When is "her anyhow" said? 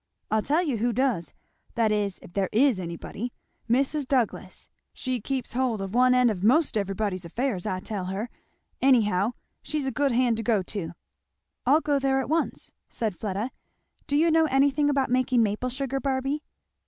8.05-9.33